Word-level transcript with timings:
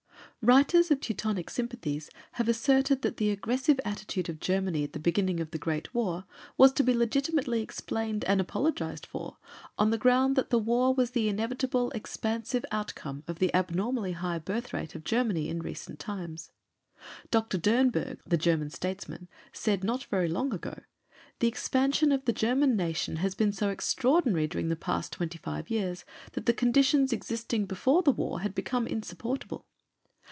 Writers 0.43 0.89
of 0.89 0.99
Teutonic 0.99 1.51
sympathies 1.51 2.09
have 2.31 2.49
asserted 2.49 3.03
that 3.03 3.17
the 3.17 3.29
aggressive 3.29 3.79
attitude 3.85 4.27
of 4.27 4.39
Germany 4.39 4.83
at 4.83 4.93
the 4.93 4.99
beginning 4.99 5.39
of 5.39 5.51
the 5.51 5.59
Great 5.59 5.93
War 5.93 6.25
was 6.57 6.73
to 6.73 6.83
be 6.83 6.95
legitimately 6.95 7.61
explained 7.61 8.23
and 8.25 8.41
apologized 8.41 9.05
for 9.05 9.37
on 9.77 9.91
the 9.91 9.99
ground 9.99 10.35
that 10.35 10.49
the 10.49 10.57
War 10.57 10.95
was 10.95 11.11
the 11.11 11.29
inevitable 11.29 11.91
expansive 11.91 12.65
outcome 12.71 13.23
of 13.27 13.37
the 13.37 13.53
abnormally 13.53 14.13
high 14.13 14.39
birth 14.39 14.73
rate 14.73 14.95
of 14.95 15.03
Germany 15.03 15.47
in 15.47 15.59
recent 15.59 15.99
times. 15.99 16.51
Dr. 17.29 17.59
Dernburg, 17.59 18.17
the 18.25 18.35
German 18.35 18.71
statesman, 18.71 19.29
said 19.53 19.83
not 19.83 20.05
very 20.05 20.27
long 20.27 20.51
ago: 20.55 20.81
"The 21.37 21.49
expansion 21.49 22.11
of 22.11 22.25
the 22.25 22.33
German 22.33 22.75
nation 22.75 23.17
has 23.17 23.35
been 23.35 23.51
so 23.51 23.69
extraordinary 23.69 24.47
during 24.47 24.69
the 24.69 24.75
past 24.75 25.13
twenty 25.13 25.37
five 25.37 25.69
years 25.69 26.03
that 26.31 26.47
the 26.47 26.51
conditions 26.53 27.13
existing 27.13 27.67
before 27.67 28.01
the 28.01 28.09
war 28.11 28.39
had 28.41 28.55
become 28.55 28.87
insupportable." 28.87 29.67